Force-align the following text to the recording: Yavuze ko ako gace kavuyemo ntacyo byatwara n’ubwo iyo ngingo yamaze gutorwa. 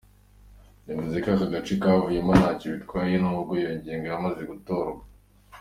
Yavuze 0.89 1.15
ko 1.23 1.27
ako 1.33 1.45
gace 1.53 1.73
kavuyemo 1.81 2.31
ntacyo 2.39 2.65
byatwara 2.69 3.15
n’ubwo 3.21 3.51
iyo 3.61 3.71
ngingo 3.77 4.05
yamaze 4.11 4.41
gutorwa. 4.51 5.03